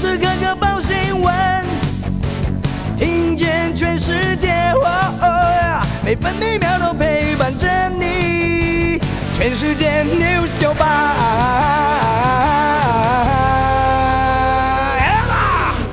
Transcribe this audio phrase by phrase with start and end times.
[0.00, 1.34] 时刻刻报新闻，
[2.96, 4.72] 听见全世界，
[6.02, 8.98] 每分每秒都陪伴着你。
[9.34, 11.16] 全世界 news 九八。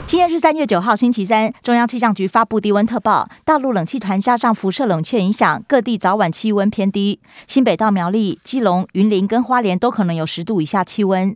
[0.06, 1.52] 今天是三月九号，星期三。
[1.62, 7.20] 中央气象局发布低温特报，大陆冷气团加上辐射冷却影响，各地早晚气温偏低。
[7.46, 11.36] 新北到苗栗、基隆、云林跟花莲都可能有十度以下气温。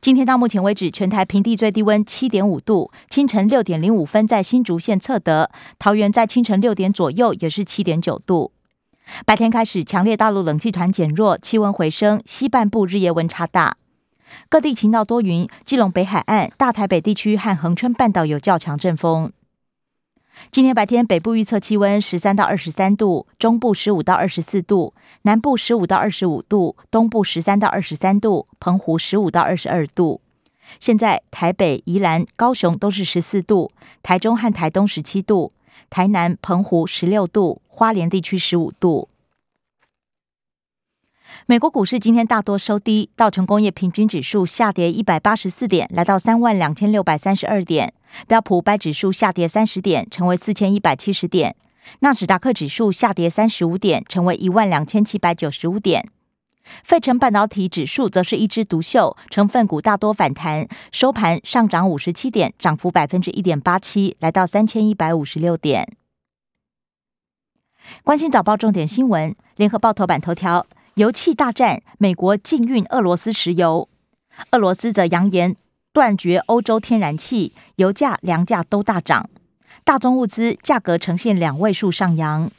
[0.00, 8.52] 今天到目前为止，全台平地最低温七点五度，清晨六点零五分在新竹县测得，桃园在清晨六点左右也是七点九度。
[9.24, 13.76] 白天开始，强烈大陆冷气团减弱，气温回升，西半部日夜温差大，
[14.48, 19.32] 各地晴到多云，基隆北海岸、大台北地区和恒春半岛有较强阵风。
[20.50, 30.20] 今天白天，北部预测气温十三到二十三度，中部十五到二十四度，南部十五到二十五度，东部十三到二十三度，澎湖十五到二十二度。
[30.80, 33.70] 现在台北、宜兰、高雄都是十四度，
[34.02, 35.52] 台中和台东十七度，
[35.90, 39.08] 台南、澎湖十六度，花莲地区十五度。
[41.46, 47.88] 美国股市今天大多收低，道琼工业平均指数下跌一百八十四点，来到三万两千六百三十二点；
[48.26, 51.52] 标普五百指数下跌三十点，成为四千一百七十点；
[52.00, 56.08] 纳指达克指数下跌三十五点，成为一万两千七百九十五点。
[56.84, 65.96] 费城半导体指数则是一枝独秀，成分股大多反弹，收盘上涨五十七点，涨幅百分之一点八七，来到三千一百五十六点。
[68.04, 70.66] 关心早报重点新闻，联合报头版头条。
[70.98, 73.88] 油气大战，美国禁运俄罗斯石油，
[74.50, 75.54] 俄罗斯则扬言
[75.92, 79.30] 断绝欧洲天然气，油价、粮价都大涨，
[79.84, 82.50] 大宗物资价格呈现两位数上扬。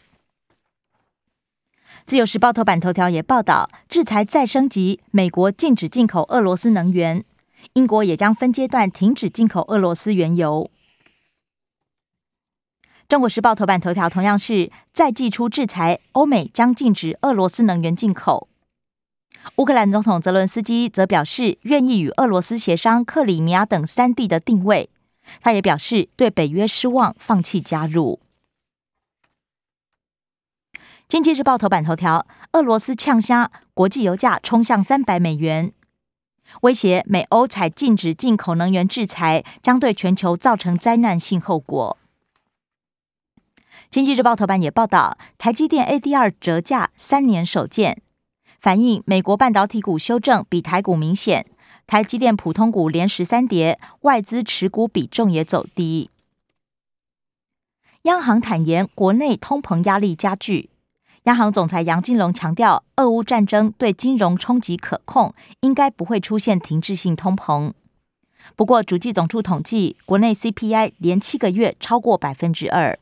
[2.05, 7.25] 自由时报头版头条也报道，制裁再升级，美国禁止进口俄罗斯能源，
[7.73, 10.71] 英国也将分阶段停止进口俄罗斯原油。
[13.09, 18.47] 中国时报头版头条同样是再祭出制裁，欧美将禁止俄罗斯能源进口。
[19.55, 24.91] 乌克兰总统泽伦斯基则表示愿意与俄罗斯协商克里米亚等三地的定位。
[25.41, 28.19] 他也表示对北约失望，放弃加入。
[31.07, 35.73] 经济日报头版头条：俄罗斯呛虾，国际油价冲向三百美元，
[36.61, 41.97] 威胁美欧采禁止进口能源制裁，将对全球造成灾难性后果。
[43.89, 47.99] 经济日报头版也报道，台积电 ADR 折价三年首见，
[48.61, 51.47] 反映美国半导体股修正比台股明显。
[51.87, 56.11] 台积电普通股连十三跌，外资持股比重也走低。
[58.03, 60.69] 央行坦言，国内通膨压力加剧。
[61.23, 67.73] 央行总裁杨金龙强调，俄乌战争对金融冲击可控，应该不会出现停滞性通膨。
[68.55, 72.99] 不过，主计总处统计，国内 CPI 连七个月超过百分之二。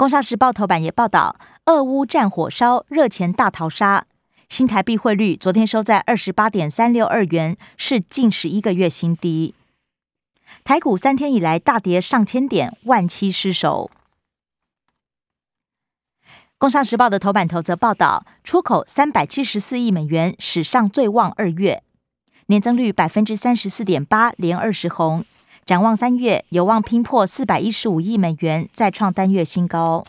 [0.00, 4.06] 工商时报头版也报道，俄乌战火烧，热钱大逃杀。
[4.48, 9.54] 新台币汇率昨天收在二十八点三六二元，是近十一个月新低。
[10.64, 13.90] 台股三天以来大跌上千点，万期失守。
[16.56, 21.82] 工商时报的头版头则报道，出口三百七十四亿美元，史上最旺二月，
[22.46, 25.26] 年增率百分之三十四点八，连二十红。
[25.70, 30.04] 展望三月，有望拼破四百一十五亿美元，再创单月新高。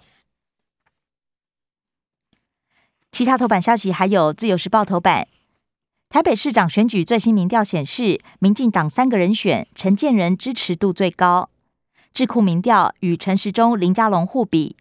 [3.11, 5.27] 其他头版消息还有《自由时报》头版：
[6.09, 11.51] 台北市长选举最新民调显示，民进党三个人选，陈建仁支持度最高。
[12.11, 14.75] 智库民调与陈时中、林佳龙互比，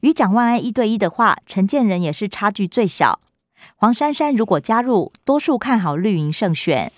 [0.00, 3.20] 与蒋万安一对一的话，陈建仁也是差距最小。
[3.76, 6.90] 黄珊珊如果加入，多数看好绿营胜选。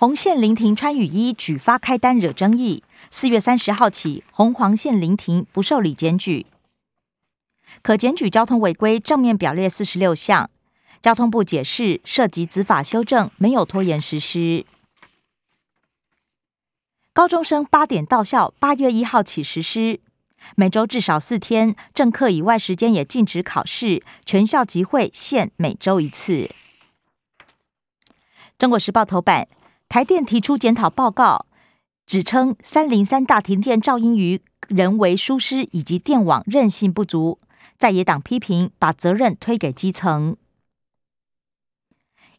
[0.00, 6.46] 红线临停穿雨衣举发开单惹争议，四月三十号起红黄线临停不受理检举，
[7.82, 10.50] 可检举交通违规正面表列四十六项。
[11.02, 14.64] 交通部解释涉及执法修正，没有拖延实施。
[17.12, 19.98] 高中生八点到校，八月一号起实施，
[20.54, 26.48] 每周至少四天，正课以外时间也禁止考试，全校集会限每周一次。
[28.56, 29.48] 中国时报头版。
[29.88, 31.46] 台电提出检讨报告，
[32.06, 37.38] 指称三零三大停电噪音于人为疏失以及电网韧性不足，
[37.78, 40.36] 在野党批评把责任推给基层。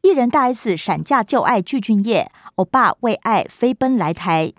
[0.02, 4.54] 艺人大 S 闪嫁旧爱具俊晔，欧巴为爱飞奔来台。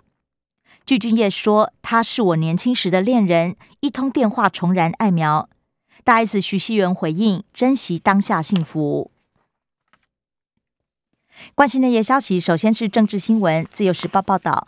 [0.85, 5.49] 具俊晔说：“他是我年轻时的恋人，一通电话重燃爱苗。”
[6.03, 9.11] 大 S 徐熙媛回应：“珍惜当下幸福。”
[11.55, 13.65] 关心内页消息，首先是政治新闻。
[13.71, 14.67] 自由时报报道，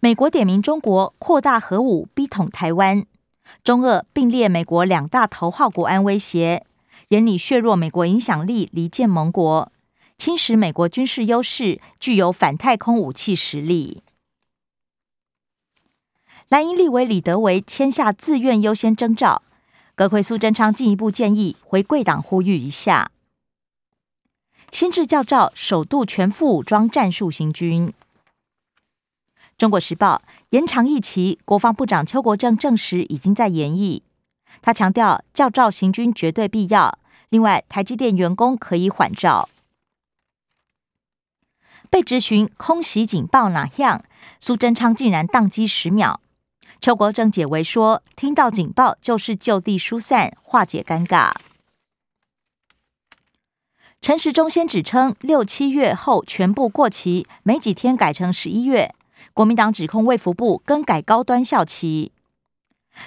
[0.00, 3.04] 美国点名中国扩大核武，逼统台湾。
[3.62, 6.64] 中俄并列美国两大头号国安威胁，
[7.08, 9.70] 严厉削弱美国影响力，离间盟国，
[10.16, 14.02] 侵蚀美国军事优势，具有反太空武器实力。
[16.48, 19.42] 蓝营立委李德维签下自愿优先征召，
[19.94, 23.10] 阁魁苏贞昌进一步建议回贵党呼吁一下。
[24.78, 27.94] 新制教召首度全副武装战术行军。
[29.56, 30.20] 中国时报
[30.50, 34.02] 延长役期，国防部长邱国正证实已经在研议。
[34.60, 36.98] 他强调教召行军绝对必要。
[37.30, 39.48] 另外，台积电员工可以缓照。
[41.88, 44.04] 被质询空袭警报哪样，
[44.38, 46.20] 苏贞昌竟然宕机十秒。
[46.78, 51.32] 邱国正解围说，听到警报就是就地疏散，化解尴尬。
[54.06, 58.94] 陈时中先指称六七月后全部过期，没几天改成十一月。
[59.34, 62.12] 国民党指控卫福部更改高端校期。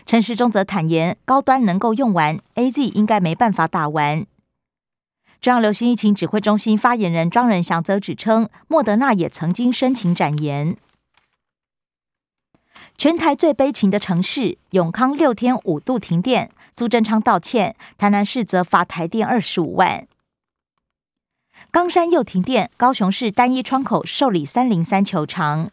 [0.06, 4.26] 陈时中则坦言，高端能够用完，A Z 应该没办法打完。
[5.40, 10.76] 中央流行疫情指挥中心发言人庄仁祥则指称，莫德纳也曾经申请展延。
[12.98, 20.06] 全台最悲情的城市永康六天五度停电，苏贞昌道歉，台南市则罚台电二十五万。
[21.72, 25.70] 冈山又停电，高雄市单一窗口受理三零三球场。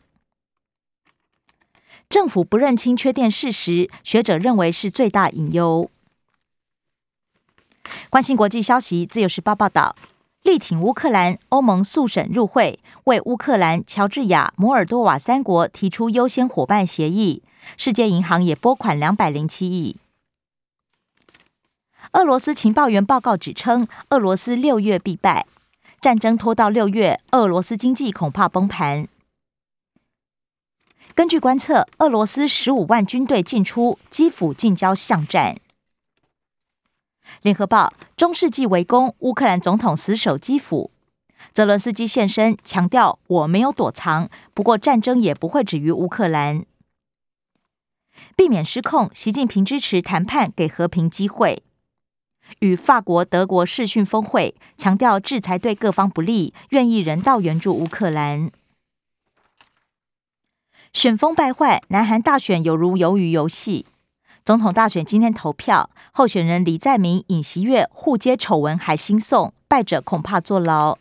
[2.10, 5.90] 政府不认清缺电事实，学者认为是最大隐忧。
[8.10, 9.96] 关心国际消息，自由时报报道，
[10.42, 17.42] 力挺乌克兰，欧盟速审入会，为乌克兰、乔治亚、摩尔多瓦三国提出优先伙伴协议。
[17.78, 19.96] 世界银行也拨款两百零七亿。
[22.12, 25.46] 俄罗斯情报员报告指称，俄罗斯六月必败。
[26.06, 29.08] 战争拖到六月，俄罗斯经济恐怕崩盘。
[31.16, 35.56] 根据观测，俄罗斯十五万军队进出基辅近郊巷战。
[37.42, 40.92] 联合报：中世纪围攻乌克兰总统死守基辅，
[41.52, 46.64] 泽伦斯基现身强调：“我没有躲藏，不过战争也不会止于乌克兰。”
[48.36, 51.64] 避免失控，习近平支持谈判，给和平机会。
[52.60, 58.50] 与法国、德国视讯峰会，强调制裁对各方不利，愿意人道援助乌克兰。
[60.92, 63.86] 选风败坏，南韩大选有如鱿鱼游戏。
[64.44, 70.96] 总统大选今天投票，候选人李在明、尹锡悦互揭丑闻，还新送败者恐怕坐牢。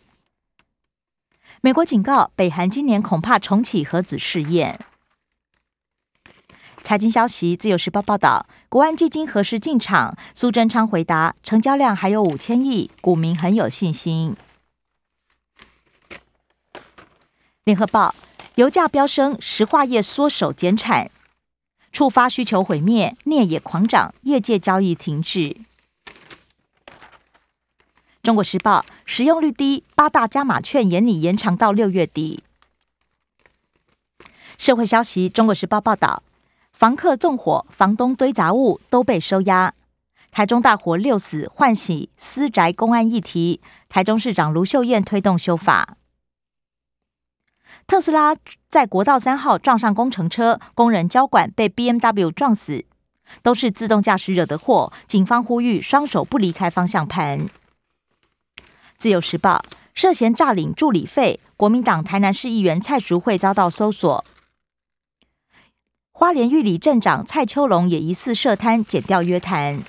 [1.62, 4.80] 美国警告，北韩今年恐怕重启核子试验。
[6.86, 10.16] 财经消息，自由时报报道，国安基金何时进场？
[10.36, 14.36] 苏贞昌回答，成交量还有五千亿，股民很有信心。
[17.64, 18.14] 联合报，
[18.54, 21.10] 油价飙升，石化业缩手减产，
[21.92, 25.58] 触发需求毁灭，镍也狂涨，业界交易停止。
[28.22, 32.44] 中国时报，使用率低，八大加码券延里延长到六月底。
[34.60, 36.22] 社会消息，中国时报报道。
[36.76, 39.74] 房客纵火，房东堆杂物都被收押。
[40.30, 43.62] 台中大火六死，唤起私宅公安议题。
[43.88, 45.96] 台中市长卢秀燕推动修法。
[47.88, 48.36] 特斯拉
[48.68, 52.84] 在国道三号撞上工程车，工人交管被 B M W 撞死，
[53.42, 54.92] 都是自动驾驶惹的祸。
[55.08, 57.48] 警方呼吁双手不离开方向盘。
[58.98, 59.64] 自由时报
[59.94, 64.26] 涉嫌诈领助理费，国民党台南市议员蔡淑慧遭到搜索。
[66.18, 69.84] 花莲玉里镇长蔡秋龙也疑似涉贪，减掉约谈。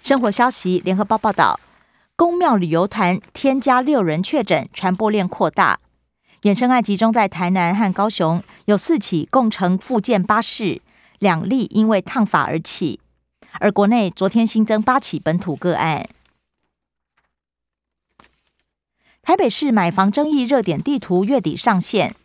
[0.00, 1.60] 生活消息，联合报报道，
[2.16, 5.80] 公庙旅游团添加六人确诊，传播链扩大。
[6.44, 10.80] 衍生案集中在台南和高雄，有四起共乘复建巴士，
[11.18, 13.00] 两例因为烫发而起。
[13.60, 16.08] 而国内昨天新增八起本土个案。
[19.20, 22.16] 台北市买房争议热点地图月底上线。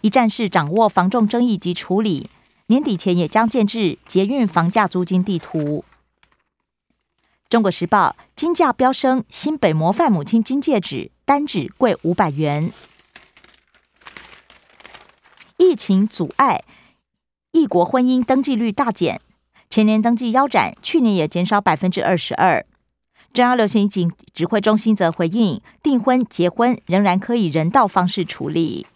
[0.00, 2.28] 一站式掌握房仲争议及处理，
[2.66, 5.84] 年底前也将建制捷运房价租金地图。
[7.48, 12.70] 中国时报金价飙升，新北模范母亲金戒指单指贵五百元。
[15.56, 16.62] 疫情阻碍
[17.52, 19.20] 异国婚姻登记率大减，
[19.70, 22.64] 前年登记腰斩，去年也减少百分之二十二。
[23.32, 28.86] 中央流行疫情指挥中心则回应，订婚结婚仍然可以人道方式处理。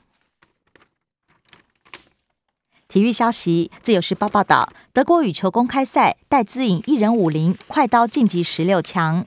[2.92, 9.24] 体育消息，《自由时报》报道，德国羽球公开赛，戴资颖一人五零快刀晋级十六强。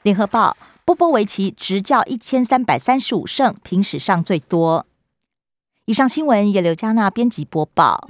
[0.00, 0.56] 联合报，
[0.86, 4.86] 波波维奇执教一千三百三十五胜，平史上最多。
[5.84, 8.08] 以上新闻由刘嘉娜编辑播报。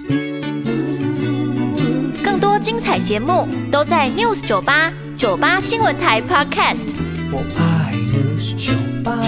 [2.22, 6.86] 更多精彩节目都在 News 九八九八新闻台 Podcast。
[7.32, 9.18] 我爱 News 酒吧。